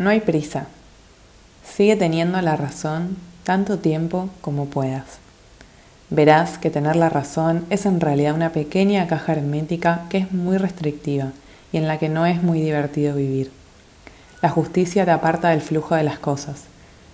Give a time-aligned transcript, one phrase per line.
[0.00, 0.64] No hay prisa.
[1.62, 5.18] Sigue teniendo la razón tanto tiempo como puedas.
[6.08, 10.56] Verás que tener la razón es en realidad una pequeña caja hermética que es muy
[10.56, 11.32] restrictiva
[11.70, 13.52] y en la que no es muy divertido vivir.
[14.40, 16.62] La justicia te aparta del flujo de las cosas.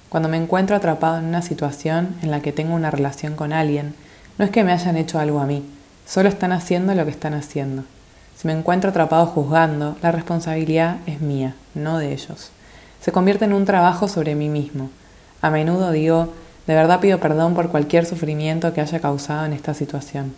[0.08, 3.96] Cuando me encuentro atrapado en una situación en la que tengo una relación con alguien,
[4.38, 5.64] no es que me hayan hecho algo a mí,
[6.06, 7.82] solo están haciendo lo que están haciendo.
[8.36, 12.52] Si me encuentro atrapado juzgando, la responsabilidad es mía, no de ellos
[13.00, 14.90] se convierte en un trabajo sobre mí mismo.
[15.42, 16.32] A menudo digo,
[16.66, 20.34] de verdad pido perdón por cualquier sufrimiento que haya causado en esta situación.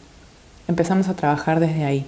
[0.66, 2.06] Empezamos a trabajar desde ahí,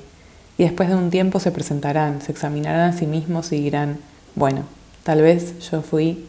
[0.59, 3.99] y después de un tiempo se presentarán, se examinarán a sí mismos y dirán,
[4.35, 4.65] bueno,
[5.05, 6.27] tal vez yo fui...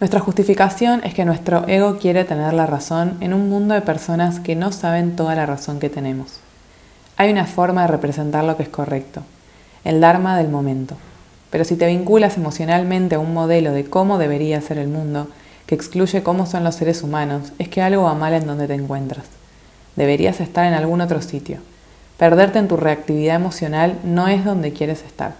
[0.00, 4.40] Nuestra justificación es que nuestro ego quiere tener la razón en un mundo de personas
[4.40, 6.40] que no saben toda la razón que tenemos.
[7.18, 9.22] Hay una forma de representar lo que es correcto,
[9.84, 10.96] el Dharma del momento.
[11.50, 15.28] Pero si te vinculas emocionalmente a un modelo de cómo debería ser el mundo,
[15.66, 18.74] que excluye cómo son los seres humanos, es que algo va mal en donde te
[18.74, 19.26] encuentras.
[19.96, 21.58] Deberías estar en algún otro sitio.
[22.18, 25.34] Perderte en tu reactividad emocional no es donde quieres estar.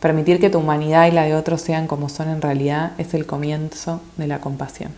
[0.00, 3.26] Permitir que tu humanidad y la de otros sean como son en realidad es el
[3.26, 4.92] comienzo de la compasión.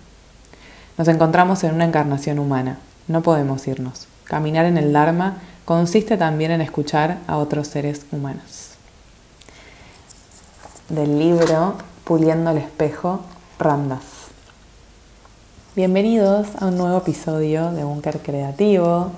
[0.98, 2.78] Nos encontramos en una encarnación humana.
[3.06, 4.08] No podemos irnos.
[4.24, 8.65] Caminar en el Dharma consiste también en escuchar a otros seres humanos
[10.88, 13.20] del libro Puliendo el espejo,
[13.58, 14.04] Randas.
[15.74, 19.10] Bienvenidos a un nuevo episodio de Búnker Creativo.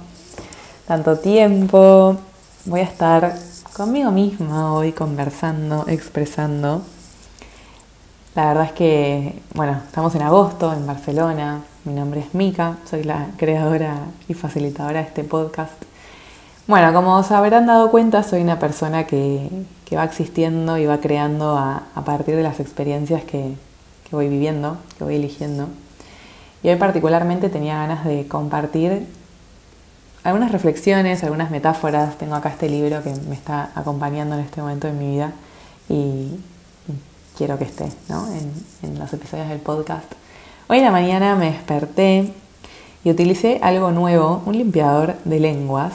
[0.87, 2.17] Tanto tiempo,
[2.65, 3.37] voy a estar
[3.75, 6.83] conmigo misma hoy conversando, expresando.
[8.35, 11.63] La verdad es que, bueno, estamos en agosto en Barcelona.
[11.85, 15.88] Mi nombre es Mika, soy la creadora y facilitadora de este podcast.
[16.69, 19.49] Bueno, como os habrán dado cuenta, soy una persona que,
[19.97, 23.55] va existiendo y va creando a, partir de las experiencias que,
[24.11, 25.69] voy viviendo, que voy eligiendo.
[26.63, 29.07] Y hoy particularmente tenía ganas de compartir
[30.25, 32.19] algunas reflexiones, algunas metáforas.
[32.19, 35.33] Tengo acá este libro que me está acompañando en este momento de mi vida
[35.89, 36.39] y,
[37.39, 38.53] quiero que esté en,
[38.91, 40.13] en los episodios del podcast.
[40.69, 42.31] Hoy en la mañana me desperté
[43.05, 45.95] y utilicé algo nuevo, un limpiador de lenguas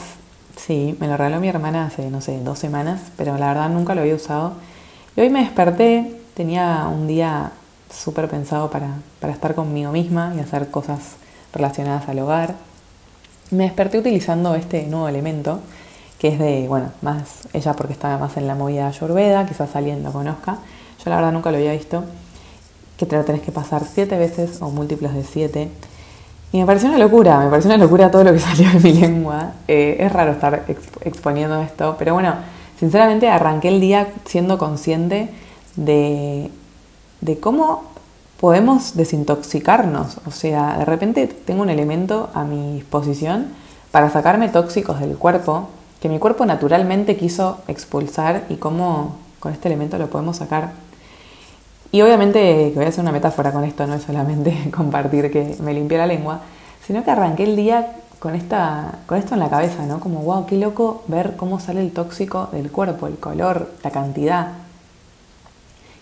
[0.56, 3.94] Sí, me lo regaló mi hermana hace, no sé, dos semanas, pero la verdad nunca
[3.94, 4.54] lo había usado.
[5.16, 7.52] Y hoy me desperté, tenía un día
[7.92, 8.96] súper pensado para,
[9.30, 11.16] estar conmigo misma y hacer cosas
[11.52, 12.54] relacionadas al hogar.
[13.50, 15.60] Me desperté utilizando este nuevo elemento,
[16.18, 20.02] que es de, bueno, más ella porque estaba más en la movida ayurveda, quizás alguien
[20.02, 20.58] lo conozca.
[21.04, 22.04] Yo la verdad nunca lo había visto,
[22.96, 25.68] que te lo tenés que pasar siete veces o múltiplos de siete
[26.54, 28.92] y me pareció una locura, me pareció una locura todo lo que salió de mi
[28.92, 29.54] lengua.
[29.66, 30.64] Eh, es raro estar
[31.00, 32.32] exponiendo esto, pero bueno,
[32.78, 35.30] sinceramente arranqué el día siendo consciente
[35.74, 36.52] de,
[37.22, 37.82] de cómo
[38.38, 40.18] podemos desintoxicarnos.
[40.26, 43.48] O sea, de repente tengo un elemento a mi disposición
[43.90, 45.70] para sacarme tóxicos del cuerpo
[46.00, 50.70] que mi cuerpo naturalmente quiso expulsar y cómo con este elemento lo podemos sacar.
[51.94, 55.72] Y obviamente, voy a hacer una metáfora con esto, no es solamente compartir que me
[55.72, 56.40] limpié la lengua,
[56.84, 60.00] sino que arranqué el día con, esta, con esto en la cabeza, ¿no?
[60.00, 64.48] Como, wow, qué loco ver cómo sale el tóxico del cuerpo, el color, la cantidad.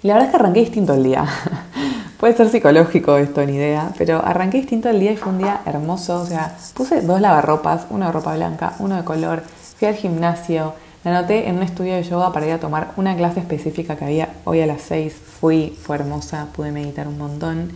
[0.03, 1.27] Y la verdad es que arranqué distinto el día.
[2.19, 5.61] Puede ser psicológico esto, ni idea, pero arranqué distinto el día y fue un día
[5.67, 6.23] hermoso.
[6.23, 9.43] O sea, puse dos lavarropas, una de ropa blanca, uno de color,
[9.77, 10.73] fui al gimnasio,
[11.05, 14.05] la anoté en un estudio de yoga para ir a tomar una clase específica que
[14.05, 15.13] había hoy a las 6.
[15.13, 17.73] Fui, fue hermosa, pude meditar un montón.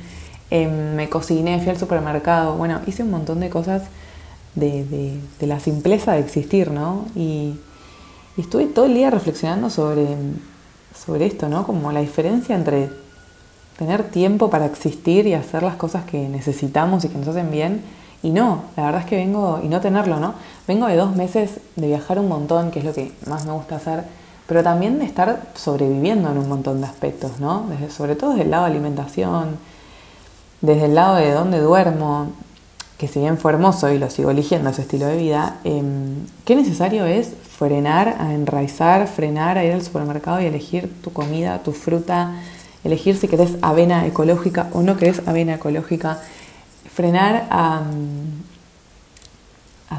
[0.50, 2.56] Em, me cociné, fui al supermercado.
[2.56, 3.82] Bueno, hice un montón de cosas
[4.54, 7.06] de, la simpleza de existir, ¿no?
[7.16, 7.54] Y,
[8.36, 10.06] estuve todo el día reflexionando sobre,
[10.94, 11.66] sobre esto, ¿no?
[11.66, 12.90] Como la diferencia entre
[13.78, 17.82] tener tiempo para existir y hacer las cosas que necesitamos y que nos hacen bien
[18.22, 20.34] y no, la verdad es que vengo, y no tenerlo, ¿no?
[20.66, 23.76] Vengo de dos meses de viajar un montón, que es lo que más me gusta
[23.76, 24.04] hacer,
[24.46, 27.66] pero también de estar sobreviviendo en un montón de aspectos, ¿no?
[27.68, 29.58] Desde, sobre todo desde el lado de alimentación,
[30.60, 32.28] desde el lado de dónde duermo,
[32.98, 36.56] que si bien fue hermoso y lo sigo eligiendo ese estilo de vida, em, qué
[36.56, 41.72] necesario es frenar, a enraizar, frenar, a ir al supermercado y elegir tu comida, tu
[41.72, 42.32] fruta,
[42.84, 46.20] elegir si querés avena ecológica o no querés avena ecológica,
[46.96, 47.82] frenar a,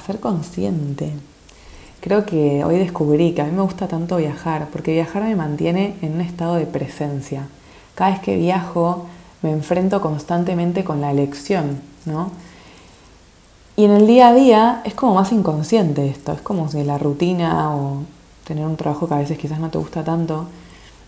[0.05, 1.11] ser consciente.
[1.99, 5.95] Creo que hoy descubrí que a mí me gusta tanto viajar, porque viajar me mantiene
[6.01, 7.47] en un estado de presencia.
[7.93, 9.05] Cada vez que viajo
[9.43, 12.31] me enfrento constantemente con la elección, ¿no?
[13.75, 16.97] Y en el día a día es como más inconsciente esto, es como si la
[16.97, 18.03] rutina o
[18.47, 20.47] tener un trabajo que a veces quizás no te gusta tanto,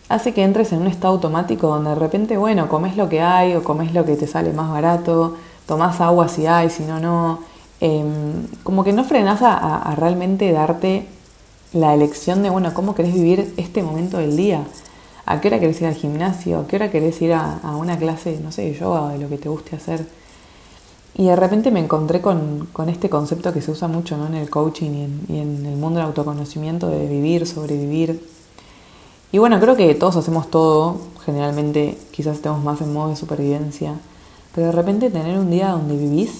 [0.09, 3.55] hace que entres en un estado automático donde de repente, bueno, comes lo que hay
[3.55, 5.37] o comes lo que te sale más barato,
[5.69, 7.39] tomás agua si hay, si no, no.
[7.79, 11.05] Em, como que no frenas a, realmente darte
[11.71, 14.63] la elección de, bueno, cómo querés vivir este momento del día.
[15.25, 16.59] ¿A qué hora querés ir al gimnasio?
[16.59, 19.37] ¿A qué hora querés ir a, una clase, no sé, de yoga de lo que
[19.37, 20.05] te guste hacer?
[21.15, 24.27] Y de repente me encontré con, este concepto que se usa mucho ¿no?
[24.27, 28.19] en el coaching y en, y en el mundo del autoconocimiento de vivir, sobrevivir,
[29.31, 33.93] y bueno, creo que todos hacemos todo, generalmente quizás estemos más en modo de supervivencia,
[34.59, 36.31] de repente tener un día donde vivís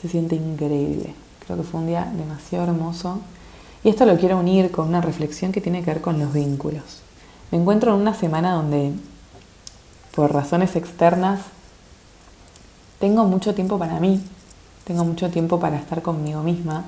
[0.00, 1.14] se siente increíble.
[1.44, 3.20] Creo que fue un día demasiado hermoso.
[3.82, 7.02] Y esto lo quiero unir con una reflexión que tiene que ver con los vínculos.
[7.50, 8.92] Me encuentro en una semana donde,
[10.14, 11.40] por razones externas,
[12.98, 14.22] tengo mucho tiempo para mí,
[14.84, 16.84] tengo mucho tiempo para estar conmigo misma.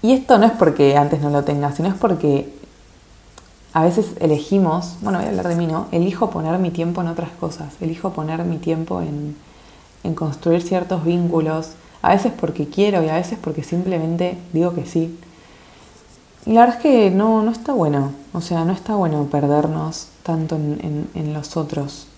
[0.00, 2.61] Y esto no es porque antes no lo tenga, sino es porque
[3.74, 5.86] a veces elegimos, bueno, voy a hablar de mí, ¿no?
[5.92, 9.36] Elijo poner mi tiempo en otras cosas, elijo poner mi tiempo en,
[10.14, 11.70] construir ciertos vínculos,
[12.02, 15.18] a veces porque quiero y a veces porque simplemente digo que sí.
[16.44, 20.08] Y la verdad es que no, no está bueno, o sea, no está bueno perdernos
[20.22, 22.08] tanto en, los otros.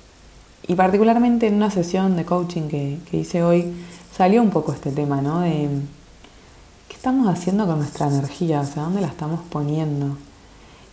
[0.67, 3.73] Y particularmente en una sesión de coaching que, que hice hoy,
[4.17, 5.41] salió un poco este tema, ¿no?
[5.41, 5.69] De
[6.89, 10.17] qué estamos haciendo con nuestra energía, o sea, dónde la estamos poniendo.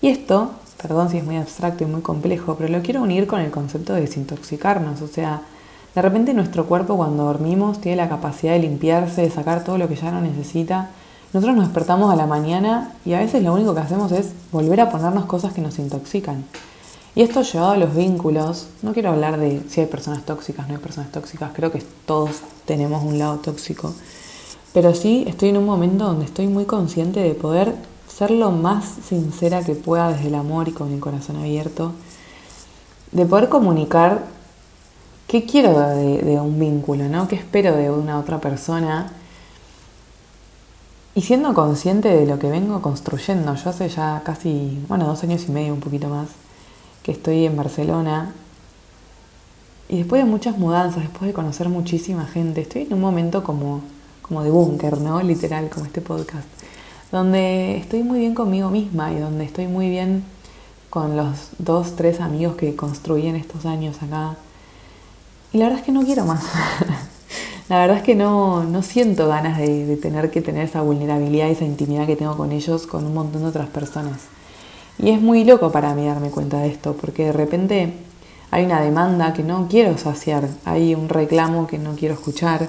[0.01, 0.51] Y esto,
[0.81, 3.94] perdón si es muy abstracto y muy complejo, pero lo quiero unir con el concepto
[3.94, 5.01] de desintoxicarnos.
[5.01, 5.42] O sea,
[5.94, 9.88] de repente nuestro cuerpo cuando dormimos tiene la capacidad de limpiarse, de sacar todo lo
[9.88, 10.89] que ya no necesita.
[11.33, 14.81] Nosotros nos despertamos a la mañana y a veces lo único que hacemos es volver
[14.81, 16.44] a ponernos cosas que nos intoxican.
[17.13, 20.75] Y esto llevado a los vínculos, no quiero hablar de si hay personas tóxicas, no
[20.75, 23.94] hay personas tóxicas, creo que todos tenemos un lado tóxico,
[24.74, 27.75] pero sí estoy en un momento donde estoy muy consciente de poder
[28.12, 31.94] ser lo más sincera que pueda desde el amor y con el corazón abierto,
[33.12, 34.25] de poder comunicar
[35.28, 37.28] qué quiero de, un vínculo, ¿no?
[37.28, 39.13] ¿Qué espero de una otra persona?
[41.16, 45.46] Y siendo consciente de lo que vengo construyendo, yo hace ya casi, bueno, dos años
[45.48, 46.30] y medio, un poquito más,
[47.04, 48.34] que estoy en Barcelona.
[49.90, 53.81] Y después de muchas mudanzas, después de conocer muchísima gente, estoy en un momento como,
[54.22, 55.22] como de búnker, ¿no?
[55.22, 56.48] Literal, como este podcast
[57.12, 60.24] donde estoy muy bien conmigo misma y donde estoy muy bien
[60.90, 64.36] con los dos, tres amigos que construí en estos años acá.
[65.54, 66.44] Y la verdad es que no quiero más.
[67.69, 71.66] la verdad es que no, no siento ganas de, tener que tener esa vulnerabilidad esa
[71.66, 74.19] intimidad que tengo con ellos, con un montón de otras personas.
[74.98, 77.94] Y es muy loco para mí darme cuenta de esto, porque de repente
[78.52, 82.68] hay una demanda que no quiero saciar, hay un reclamo que no quiero escuchar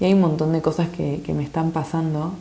[0.00, 2.32] y hay un montón de cosas que, que me están pasando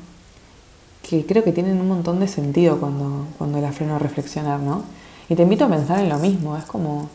[1.07, 4.83] que creo que tienen un montón de sentido cuando, cuando la freno a reflexionar, ¿no?
[5.29, 7.09] Y te invito a pensar en lo mismo, es como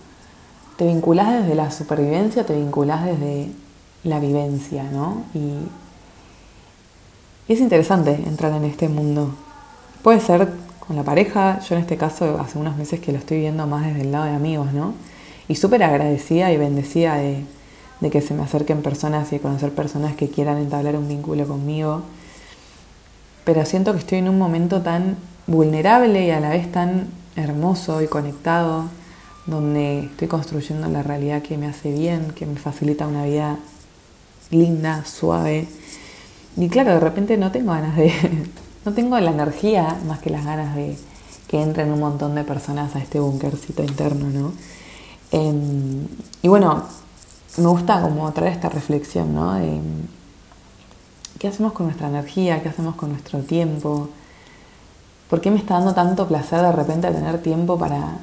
[0.76, 3.48] te vinculás desde la supervivencia, te vinculás desde
[4.04, 5.24] la vivencia, ¿no?
[5.34, 5.68] Y,
[7.52, 9.34] es interesante entrar en este mundo.
[10.02, 10.48] Puede ser
[10.86, 13.84] con la pareja, yo en este caso hace unos meses que lo estoy viendo más
[13.86, 14.94] desde el lado de amigos, ¿no?
[15.48, 17.44] Y súper agradecida y bendecida de,
[18.00, 21.44] de que se me acerquen personas y de conocer personas que quieran entablar un vínculo
[21.48, 22.02] conmigo
[23.52, 25.16] pero siento que estoy en un momento tan
[25.48, 28.84] vulnerable y a la vez tan hermoso y conectado,
[29.44, 33.58] donde estoy construyendo la realidad que me hace bien, que me facilita una vida
[34.52, 35.66] linda, suave.
[36.56, 38.12] Y claro, de repente no tengo ganas de,
[38.84, 40.96] no tengo la energía más que las ganas de
[41.48, 44.52] que entren un montón de personas a este búnkercito interno, ¿no?
[45.32, 46.06] Em,
[46.40, 46.84] y bueno,
[47.56, 49.58] me gusta como traer esta reflexión, ¿no?
[51.40, 52.62] ¿Qué hacemos con nuestra energía?
[52.62, 54.10] ¿Qué hacemos con nuestro tiempo?
[55.30, 58.18] ¿Por qué me está dando tanto placer de repente tener tiempo para,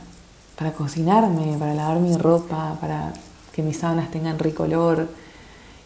[0.56, 3.14] para cocinarme, para lavar mi ropa, para
[3.54, 5.08] que mis sábanas tengan rico olor?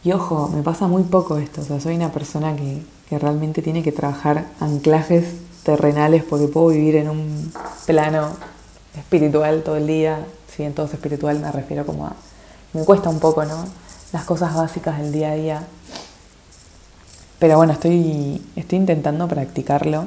[0.03, 3.61] Y ojo, me pasa muy poco esto, o sea, soy una persona que, que realmente
[3.61, 7.53] tiene que trabajar anclajes terrenales porque puedo vivir en un
[7.85, 8.27] plano
[8.97, 10.25] espiritual todo el día.
[10.53, 12.13] Si en todo es espiritual me refiero como a...
[12.73, 13.63] Me cuesta un poco, ¿no?
[14.11, 15.67] Las cosas básicas del día a día.
[17.41, 20.05] Pero bueno, estoy, estoy intentando practicarlo.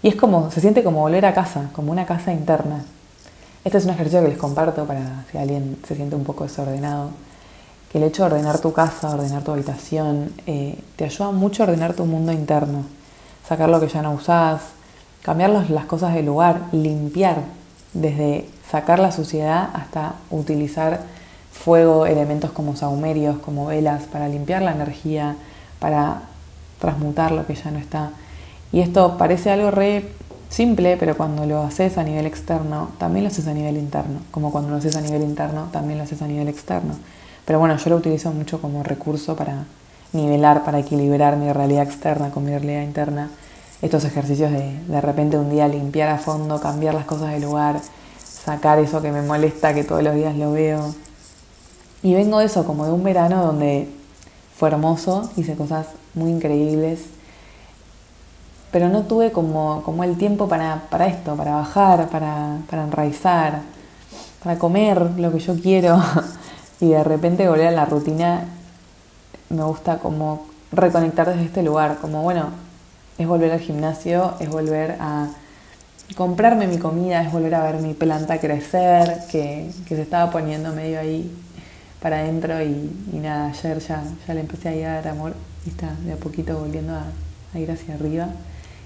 [0.00, 2.84] Y es como, se siente como volver a casa, como una casa interna.
[3.64, 7.10] Este es un ejercicio que les comparto para si alguien se siente un poco desordenado.
[7.90, 11.66] Que el hecho de ordenar tu casa, ordenar tu habitación, eh, te ayuda mucho a
[11.66, 12.84] ordenar tu mundo interno.
[13.48, 14.60] Sacar lo que ya no usás,
[15.22, 17.38] cambiar las cosas del lugar, limpiar,
[17.92, 21.00] desde sacar la suciedad hasta utilizar
[21.50, 25.34] fuego, elementos como saumerios, como velas, para limpiar la energía,
[25.80, 26.22] para
[26.80, 28.10] transmutar lo que ya no está.
[28.72, 30.04] Y esto parece algo re
[30.48, 34.20] simple, pero cuando lo haces a nivel externo, también lo haces a nivel interno.
[34.30, 36.94] Como cuando lo haces a nivel interno, también lo haces a nivel externo.
[37.44, 39.64] Pero bueno, yo lo utilizo mucho como recurso para
[40.12, 43.30] nivelar, para equilibrar mi realidad externa con mi realidad interna.
[43.80, 47.80] Estos ejercicios de de repente un día limpiar a fondo, cambiar las cosas del lugar,
[48.22, 50.94] sacar eso que me molesta, que todos los días lo veo.
[52.02, 53.88] Y vengo de eso, como de un verano donde
[54.58, 56.98] fue hermoso, hice cosas muy increíbles,
[58.72, 63.60] pero no tuve como, como el tiempo para, para esto, para bajar, para, para enraizar,
[64.42, 66.02] para comer lo que yo quiero.
[66.80, 68.44] Y de repente volver a la rutina,
[69.48, 72.50] me gusta como reconectar desde este lugar, como bueno,
[73.18, 75.26] es volver al gimnasio, es volver a
[76.16, 80.72] comprarme mi comida, es volver a ver mi planta crecer, que, que se estaba poniendo
[80.72, 81.28] medio ahí
[82.00, 85.34] para adentro y, nada, ayer ya, ya le empecé a dar amor
[85.66, 88.28] y está de a poquito volviendo a, ir hacia arriba.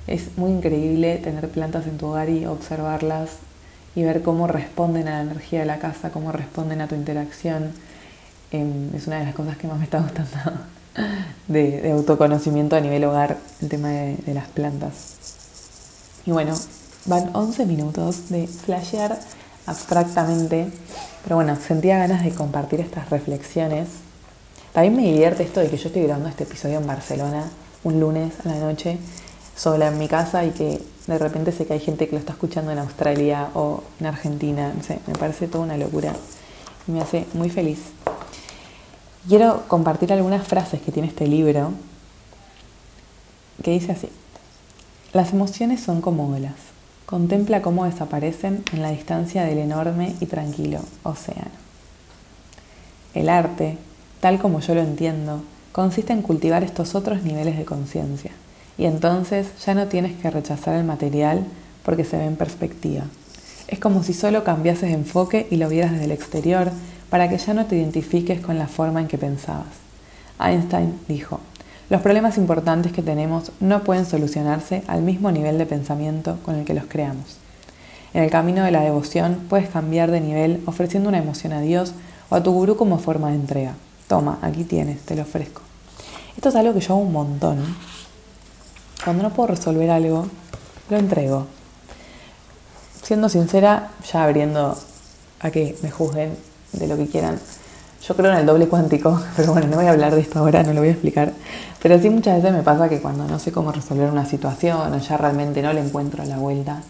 [0.07, 3.31] Es muy increíble tener plantas en tu hogar y observarlas
[3.95, 7.73] y ver cómo responden a la energía de la casa, cómo responden a tu interacción.
[8.51, 10.31] Em, es una de las cosas que más me está gustando
[11.49, 15.17] de, autoconocimiento a nivel hogar, el tema de, de, las plantas.
[16.25, 16.55] Y bueno,
[17.07, 19.19] van 11 minutos de flashear
[19.67, 20.69] abstractamente,
[21.25, 23.89] pero bueno, sentía ganas de compartir estas reflexiones.
[24.73, 27.45] También me divierte esto de que yo estoy grabando este episodio en Barcelona
[27.85, 28.99] un lunes a la noche
[29.57, 32.33] sola en mi casa y que de repente sé que hay gente que lo está
[32.33, 34.73] escuchando en Australia o en Argentina.
[34.75, 36.15] No sé, me parece toda una locura
[36.87, 37.81] y me hace muy feliz.
[39.29, 41.73] Quiero compartir algunas frases que tiene este libro
[43.63, 44.09] que dice así.
[45.13, 46.72] Las emociones son como olas.
[47.07, 51.51] Contempla cómo desaparecen en la distancia del enorme y tranquilo océano.
[53.15, 53.77] El arte,
[54.21, 55.43] tal como yo lo entiendo,
[55.73, 58.33] consiste en cultivar estos otros niveles de conciencia
[58.79, 61.45] y entonces ya no tienes que rechazar el material
[61.85, 63.05] porque se ve en perspectiva.
[63.69, 66.71] Es como si solo cambiases de enfoque y lo vieras desde el exterior
[67.11, 69.83] para que ya no te identifiques con la forma en que pensabas.
[70.41, 71.41] Einstein dijo,
[71.93, 76.65] los problemas importantes que tenemos no pueden solucionarse al mismo nivel de pensamiento con el
[76.65, 77.37] que los creamos.
[78.15, 81.93] En el camino de la devoción puedes cambiar de nivel ofreciendo una emoción a Dios
[82.31, 83.75] o a tu gurú como forma de entrega.
[84.09, 85.61] Toma, aquí tienes, te lo ofrezco.
[86.35, 87.59] Esto es algo que yo hago un montón
[89.05, 90.29] cuando no puedo resolver algo,
[90.89, 91.47] lo entrego.
[93.03, 94.79] Siendo sincera, ya abriendo
[95.41, 96.39] a que me juzguen
[96.73, 97.39] de lo que quieran.
[98.07, 100.63] Yo creo en el doble cuántico, pero bueno, no voy a hablar de esto ahora,
[100.63, 101.33] no lo voy a explicar.
[101.81, 104.99] Pero sí muchas veces me pasa que cuando no sé cómo resolver una situación o
[104.99, 106.83] ya realmente no le encuentro la vuelta,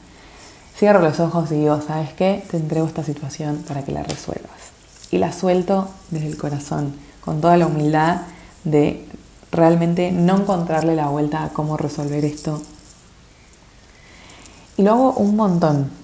[0.76, 2.42] cierro los ojos y digo, ¿sabes qué?
[2.50, 4.72] Te entrego esta situación para que la resuelvas.
[5.10, 8.22] Y la suelto desde el corazón, con toda la humildad
[8.64, 9.06] de
[9.50, 12.62] realmente no encontrarle la vuelta a cómo resolver esto.
[14.78, 16.01] Y lo hago un montón.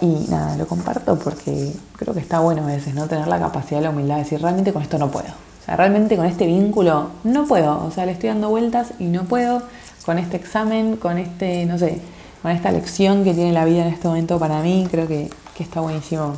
[0.00, 3.06] Y nada, lo comparto porque creo que está bueno a veces, ¿no?
[3.06, 5.28] Tener la capacidad, la humildad de decir, realmente con esto no puedo.
[5.28, 7.84] O sea, realmente con este vínculo no puedo.
[7.84, 9.62] O sea, le estoy dando vueltas y no puedo.
[10.04, 12.00] Con este examen, con este, no sé,
[12.42, 15.62] con esta lección que tiene la vida en este momento para mí, creo que, que
[15.62, 16.34] está buenísimo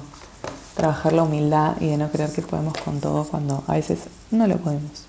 [0.75, 3.99] trabajar la humildad y de no creer que podemos con todo cuando a veces
[4.31, 5.05] no lo podemos.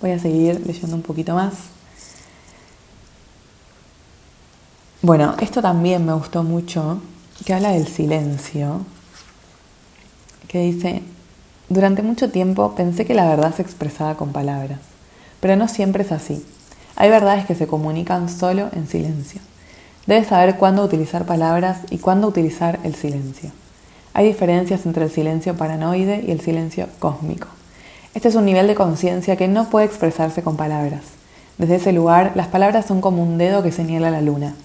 [0.00, 1.54] Voy a seguir leyendo un poquito más.
[5.02, 7.00] Bueno, esto también me gustó mucho,
[7.46, 8.84] que habla del silencio,
[10.46, 11.02] que dice,
[11.70, 14.78] durante mucho tiempo pensé que la verdad se expresaba con palabras,
[15.40, 16.44] pero no siempre es así.
[16.96, 19.40] Hay verdades que se comunican solo en silencio.
[20.06, 23.52] Debes saber cuándo utilizar palabras y cuándo utilizar el silencio.
[24.12, 27.48] Hay diferencias entre el silencio paranoide y el silencio cósmico.
[28.12, 31.04] Este es un nivel de conciencia que no puede expresarse con palabras.
[31.56, 34.56] Desde ese lugar, las palabras son como un dedo que señala la luna.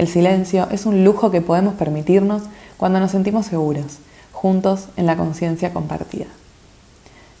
[0.00, 2.44] El silencio es un lujo que podemos permitirnos
[2.78, 3.98] cuando nos sentimos seguros,
[4.32, 6.24] juntos en la conciencia compartida.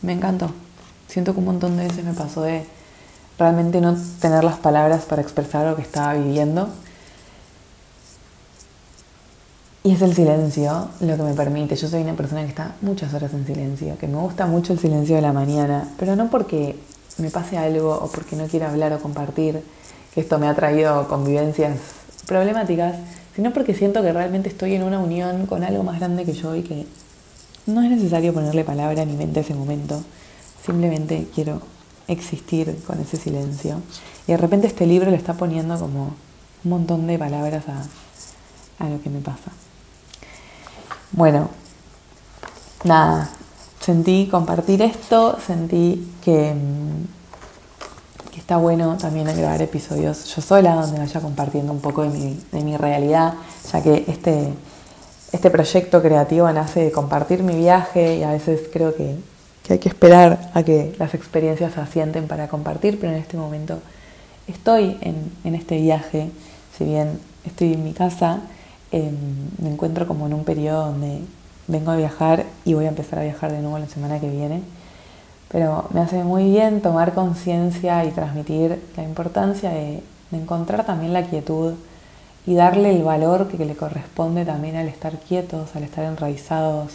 [0.02, 0.50] Me encantó.
[1.08, 2.66] Siento que un montón de veces me pasó de
[3.38, 6.68] realmente no tener las palabras para expresar lo que estaba viviendo
[9.82, 11.76] y es el silencio lo que me permite.
[11.76, 14.78] Yo soy una persona que está muchas horas en silencio, que me gusta mucho el
[14.78, 16.78] silencio de la mañana, pero no porque
[17.16, 19.64] me pase algo o porque no quiera hablar o compartir,
[20.12, 21.99] que esto me ha traído convivencias
[22.30, 22.94] problemáticas,
[23.34, 26.54] sino porque siento que realmente estoy en una unión con algo más grande que yo
[26.54, 26.86] y que
[27.66, 30.00] no es necesario ponerle palabra ni mente a ese momento.
[30.64, 31.60] Simplemente quiero
[32.06, 33.82] existir con ese silencio.
[34.28, 36.14] Y de repente este libro le está poniendo como
[36.62, 39.50] un montón de palabras a, a lo que me pasa.
[41.10, 41.50] Bueno,
[42.84, 43.28] nada,
[43.80, 47.19] sentí compartir esto, sentí que mm,
[48.50, 52.64] está bueno también grabar episodios yo sola, donde vaya compartiendo un poco de mi, de
[52.64, 53.34] mi realidad,
[53.72, 54.48] ya que este,
[55.30, 59.14] este proyecto creativo nace de compartir mi viaje y a veces creo que,
[59.62, 63.36] que hay que esperar a que las experiencias se asienten para compartir, pero en este
[63.36, 63.78] momento
[64.48, 66.28] estoy en, en este viaje,
[66.76, 68.40] si bien estoy en mi casa,
[68.90, 69.14] em,
[69.62, 71.20] me encuentro como en un periodo donde
[71.68, 74.60] vengo a viajar y voy a empezar a viajar de nuevo la semana que viene.
[75.50, 80.02] Pero me hace muy bien tomar conciencia y transmitir la importancia de,
[80.32, 81.74] encontrar también la quietud
[82.46, 86.92] y darle el valor que, que le corresponde también al estar quietos, al estar enraizados,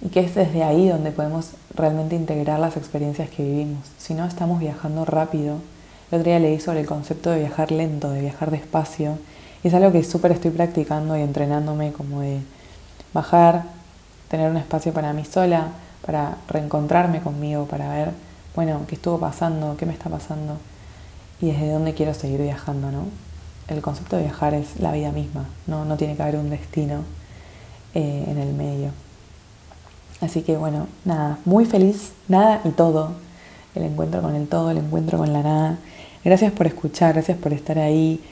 [0.00, 3.80] y que es desde ahí donde podemos realmente integrar las experiencias que vivimos.
[3.98, 5.56] Si no, estamos viajando rápido.
[6.12, 9.18] El otro día leí sobre el concepto de viajar lento, de viajar despacio,
[9.64, 12.38] y es algo que súper estoy practicando y entrenándome como de
[13.12, 13.64] bajar,
[14.28, 15.70] tener un espacio para mí sola,
[16.06, 18.12] para reencontrarme conmigo, para ver,
[18.54, 20.56] bueno, qué estuvo pasando, qué me está pasando
[21.40, 23.04] y desde dónde quiero seguir viajando, ¿no?
[23.68, 27.00] El concepto de viajar es la vida misma, no, no tiene que haber un destino
[27.94, 28.90] eh, en el medio.
[30.20, 33.12] Así que bueno, nada, muy feliz, nada y todo.
[33.74, 35.78] El encuentro con el todo, el encuentro con la nada.
[36.24, 38.24] Gracias por escuchar, gracias por estar ahí.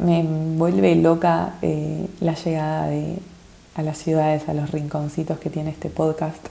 [0.00, 3.18] Me vuelve loca eh, la llegada de,
[3.76, 6.48] a las ciudades, a los rinconcitos que tiene este podcast.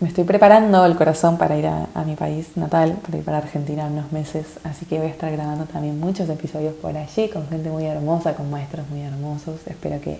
[0.00, 3.86] Me estoy preparando el corazón para ir a, mi país natal, para ir para Argentina
[3.86, 7.70] unos meses, así que voy a estar grabando también muchos episodios por allí con gente
[7.70, 9.60] muy hermosa, con maestros muy hermosos.
[9.66, 10.18] Espero que,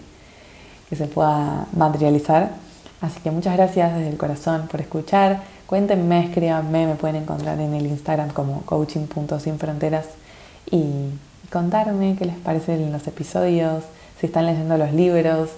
[0.88, 2.52] que se pueda materializar.
[3.00, 5.42] Así que muchas gracias desde el corazón por escuchar.
[5.66, 10.06] Cuéntenme, escríbanme, me pueden encontrar en el Instagram como coaching.sinfronteras
[10.70, 11.10] y
[11.50, 13.82] contarme qué les parecen los episodios,
[14.20, 15.50] si están leyendo los libros,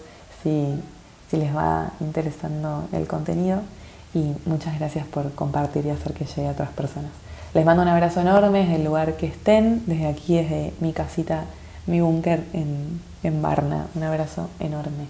[0.43, 0.81] si,
[1.31, 3.61] si les va interesando el contenido.
[4.17, 7.11] Y muchas gracias por compartir y hacer que llegue a otras personas.
[7.53, 11.45] Les mando un abrazo enorme desde el lugar que estén, desde aquí, desde mi casita,
[11.87, 13.89] mi búnker en, en Varna.
[13.95, 15.05] Un abrazo enorme.